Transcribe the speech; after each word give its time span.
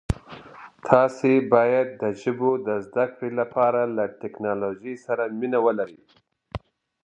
تاسي 0.89 1.33
باید 1.53 1.87
د 2.01 2.03
ژبو 2.21 2.51
د 2.67 2.69
زده 2.85 3.05
کړې 3.13 3.29
لپاره 3.39 3.81
له 3.97 4.05
ټکنالوژۍ 4.21 4.95
سره 5.05 5.23
مینه 5.39 5.59
ولرئ. 5.65 5.97